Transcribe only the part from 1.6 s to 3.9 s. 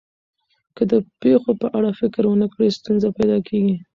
په اړه فکر ونه کړئ، ستونزه پیدا کېږي.